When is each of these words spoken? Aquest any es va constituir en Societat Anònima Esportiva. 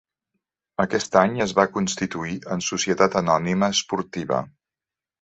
Aquest 0.83 1.17
any 1.23 1.35
es 1.47 1.53
va 1.59 1.67
constituir 1.77 2.35
en 2.57 2.67
Societat 2.71 3.21
Anònima 3.25 3.73
Esportiva. 3.79 4.45